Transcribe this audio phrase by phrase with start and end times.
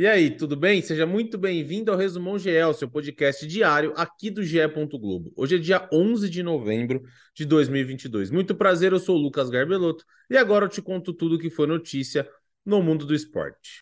[0.00, 0.80] E aí, tudo bem?
[0.80, 4.66] Seja muito bem-vindo ao Resumão GE, seu podcast diário aqui do GE.
[4.98, 5.30] Globo.
[5.36, 7.02] Hoje é dia 11 de novembro
[7.34, 8.30] de 2022.
[8.30, 11.50] Muito prazer, eu sou o Lucas Garbelotto e agora eu te conto tudo o que
[11.50, 12.26] foi notícia
[12.64, 13.80] no mundo do esporte.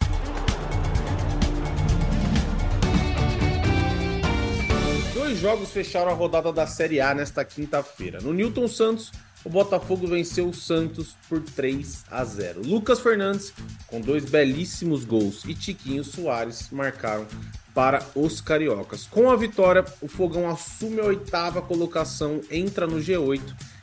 [5.15, 8.19] Dois jogos fecharam a rodada da Série A nesta quinta-feira.
[8.21, 9.13] No Newton Santos,
[9.45, 12.63] o Botafogo venceu o Santos por 3 a 0.
[12.65, 13.53] Lucas Fernandes,
[13.87, 17.27] com dois belíssimos gols, e Tiquinho Soares marcaram
[17.75, 19.07] para os cariocas.
[19.07, 23.41] Com a vitória, o Fogão assume a oitava colocação, entra no G8,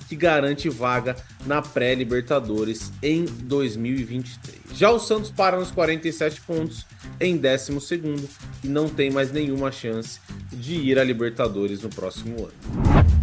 [0.07, 1.15] que garante vaga
[1.45, 4.77] na pré-Libertadores em 2023.
[4.77, 6.85] Já o Santos para nos 47 pontos
[7.19, 7.71] em 12
[8.63, 10.19] e não tem mais nenhuma chance
[10.51, 13.15] de ir à Libertadores no próximo ano.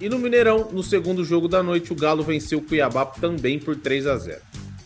[0.00, 3.74] E no Mineirão, no segundo jogo da noite, o Galo venceu o Cuiabá também por
[3.74, 4.40] 3 a 0.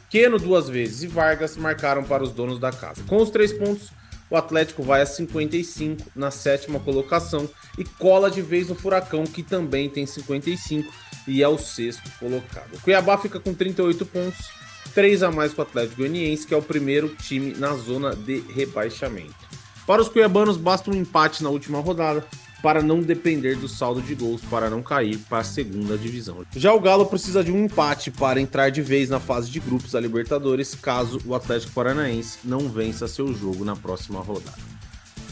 [0.08, 3.02] Queno duas vezes e Vargas marcaram para os donos da casa.
[3.06, 3.90] Com os três pontos,
[4.30, 9.42] o Atlético vai a 55 na sétima colocação e cola de vez no Furacão, que
[9.42, 10.90] também tem 55
[11.28, 12.74] e é o sexto colocado.
[12.74, 14.50] O Cuiabá fica com 38 pontos,
[14.94, 18.40] 3 a mais que o Atlético Goianiense, que é o primeiro time na zona de
[18.54, 19.34] rebaixamento.
[19.86, 22.24] Para os cuiabanos, basta um empate na última rodada
[22.62, 26.46] para não depender do saldo de gols para não cair para a segunda divisão.
[26.54, 29.90] Já o Galo precisa de um empate para entrar de vez na fase de grupos
[29.90, 34.56] da Libertadores, caso o Atlético Paranaense não vença seu jogo na próxima rodada.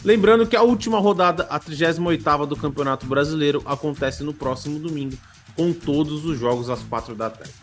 [0.03, 5.15] Lembrando que a última rodada, a 38ª do Campeonato Brasileiro, acontece no próximo domingo,
[5.55, 7.53] com todos os jogos às 4 da tarde.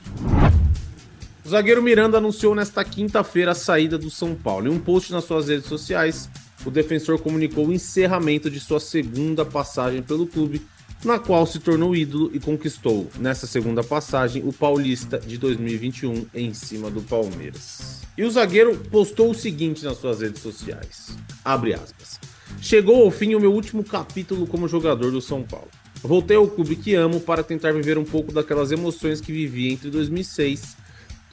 [1.44, 4.68] O zagueiro Miranda anunciou nesta quinta-feira a saída do São Paulo.
[4.68, 6.28] Em um post nas suas redes sociais,
[6.64, 10.62] o defensor comunicou o encerramento de sua segunda passagem pelo clube,
[11.04, 16.52] na qual se tornou ídolo e conquistou, nessa segunda passagem, o Paulista de 2021 em
[16.52, 18.00] cima do Palmeiras.
[18.16, 22.18] E o zagueiro postou o seguinte nas suas redes sociais: abre aspas.
[22.60, 25.68] Chegou ao fim o meu último capítulo como jogador do São Paulo.
[26.02, 29.90] Voltei ao clube que amo para tentar viver um pouco daquelas emoções que vivi entre
[29.90, 30.76] 2006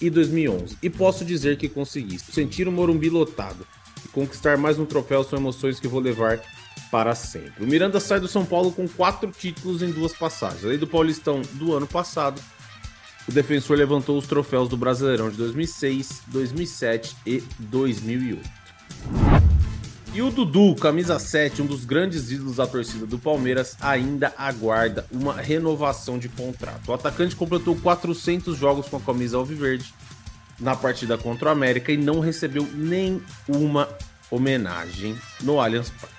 [0.01, 0.77] e 2011.
[0.81, 2.19] E posso dizer que consegui.
[2.19, 3.65] Sentir o Morumbi lotado,
[4.09, 6.41] conquistar mais um troféu são emoções que vou levar
[6.91, 7.63] para sempre.
[7.63, 10.63] O Miranda sai do São Paulo com quatro títulos em duas passagens.
[10.63, 12.41] Além do Paulistão do ano passado,
[13.27, 18.65] o defensor levantou os troféus do Brasileirão de 2006, 2007 e 2008.
[20.13, 25.05] E o Dudu, camisa 7, um dos grandes ídolos da torcida do Palmeiras, ainda aguarda
[25.11, 26.87] uma renovação de contrato.
[26.87, 29.93] O atacante completou 400 jogos com a camisa alviverde
[30.59, 33.89] na partida contra o América e não recebeu nenhuma
[34.29, 36.15] homenagem no Allianz Parque.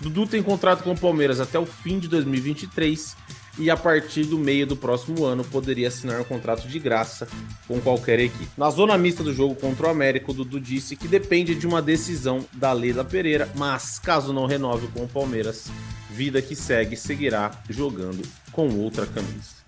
[0.00, 3.16] Dudu tem contrato com o Palmeiras até o fim de 2023
[3.58, 7.26] e a partir do meio do próximo ano poderia assinar um contrato de graça
[7.66, 8.48] com qualquer equipe.
[8.56, 11.82] Na zona mista do jogo contra o América, o Dudu disse que depende de uma
[11.82, 15.68] decisão da Leila Pereira, mas caso não renove com o Palmeiras,
[16.10, 18.22] vida que segue seguirá jogando
[18.52, 19.58] com outra camisa.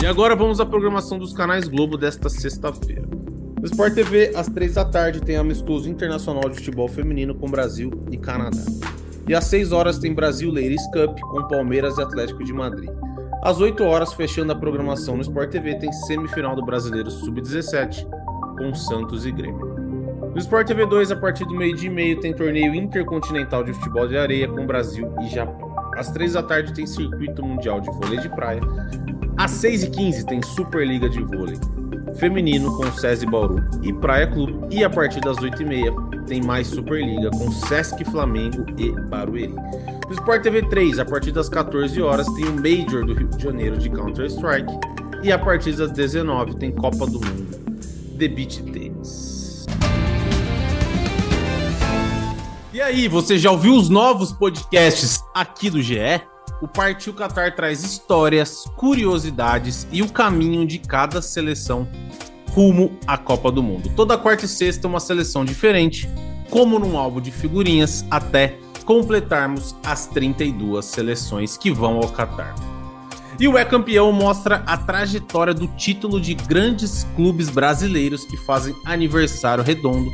[0.00, 3.02] E agora vamos à programação dos canais Globo desta sexta-feira.
[3.60, 7.90] No Sport TV, às três da tarde, tem amistoso internacional de futebol feminino com Brasil
[8.08, 8.62] e Canadá.
[9.26, 12.88] E às 6 horas tem Brasil Ladies Cup com Palmeiras e Atlético de Madrid.
[13.42, 18.06] Às 8 horas, fechando a programação no Sport TV, tem semifinal do Brasileiro Sub-17
[18.56, 19.66] com Santos e Grêmio.
[20.32, 24.06] No Sport TV 2, a partir do meio-dia e meio, tem torneio intercontinental de futebol
[24.06, 25.67] de areia com Brasil e Japão.
[25.98, 28.60] Às 3 da tarde tem circuito mundial de vôlei de praia
[29.38, 31.56] às 6h15 tem Superliga de Vôlei
[32.18, 34.74] Feminino com SESI Bauru e Praia Clube.
[34.74, 39.54] E a partir das 8h30 tem mais Superliga com Sesc Flamengo e Barueri.
[40.08, 43.44] No Sport TV 3, a partir das 14 horas tem o Major do Rio de
[43.44, 44.72] Janeiro de Counter-Strike.
[45.22, 47.58] E a partir das 19 tem Copa do Mundo
[48.16, 49.37] de Beach Tennis.
[52.72, 56.20] E aí, você já ouviu os novos podcasts aqui do GE?
[56.60, 61.88] o Partiu Qatar traz histórias, curiosidades e o caminho de cada seleção
[62.50, 63.90] rumo à Copa do Mundo.
[63.94, 66.08] Toda quarta e sexta uma seleção diferente,
[66.50, 72.54] como num álbum de figurinhas, até completarmos as 32 seleções que vão ao Qatar.
[73.38, 78.74] E o É Campeão mostra a trajetória do título de grandes clubes brasileiros que fazem
[78.84, 80.10] aniversário redondo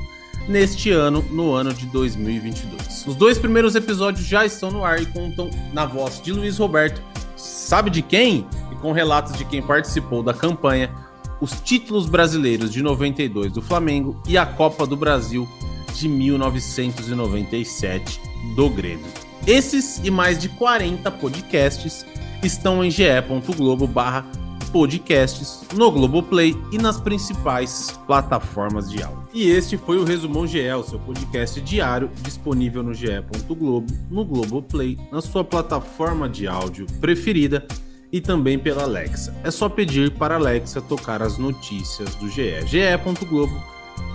[0.48, 3.06] neste ano, no ano de 2022.
[3.06, 7.00] Os dois primeiros episódios já estão no ar e contam na voz de Luiz Roberto,
[7.36, 8.46] sabe de quem?
[8.70, 10.94] E com relatos de quem participou da campanha,
[11.40, 15.48] os títulos brasileiros de 92 do Flamengo e a Copa do Brasil
[15.94, 18.20] de 1997
[18.54, 19.06] do Grêmio.
[19.46, 22.06] Esses e mais de 40 podcasts
[22.42, 24.24] estão em ge.globo barra
[24.74, 29.28] podcasts, no Globoplay e nas principais plataformas de áudio.
[29.32, 34.98] E este foi o Resumão GE, o seu podcast diário disponível no ge.globo, no Globoplay,
[35.12, 37.64] na sua plataforma de áudio preferida
[38.10, 39.32] e também pela Alexa.
[39.44, 42.66] É só pedir para a Alexa tocar as notícias do GE.
[42.66, 43.62] ge.globo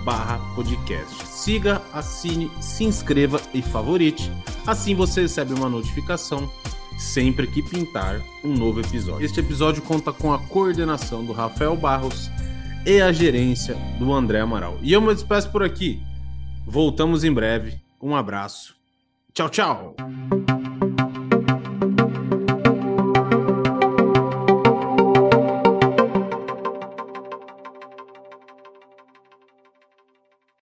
[0.04, 1.26] barra podcast.
[1.26, 4.30] Siga, assine, se inscreva e favorite.
[4.66, 6.50] Assim você recebe uma notificação
[7.00, 9.24] sempre que pintar um novo episódio.
[9.24, 12.30] Este episódio conta com a coordenação do Rafael Barros
[12.86, 14.78] e a gerência do André Amaral.
[14.82, 16.00] E eu me despeço por aqui.
[16.66, 17.80] Voltamos em breve.
[18.00, 18.76] Um abraço.
[19.32, 19.96] Tchau, tchau.